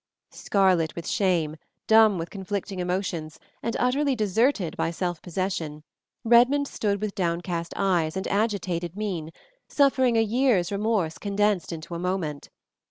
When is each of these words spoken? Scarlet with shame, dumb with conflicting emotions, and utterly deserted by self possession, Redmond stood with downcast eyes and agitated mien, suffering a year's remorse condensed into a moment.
Scarlet 0.31 0.95
with 0.95 1.05
shame, 1.07 1.57
dumb 1.85 2.17
with 2.17 2.31
conflicting 2.31 2.79
emotions, 2.79 3.39
and 3.61 3.77
utterly 3.79 4.15
deserted 4.15 4.75
by 4.75 4.89
self 4.89 5.21
possession, 5.21 5.83
Redmond 6.23 6.67
stood 6.67 6.99
with 6.99 7.13
downcast 7.13 7.71
eyes 7.77 8.17
and 8.17 8.27
agitated 8.27 8.97
mien, 8.97 9.31
suffering 9.69 10.17
a 10.17 10.21
year's 10.23 10.71
remorse 10.71 11.19
condensed 11.19 11.71
into 11.71 11.93
a 11.93 11.99
moment. 11.99 12.49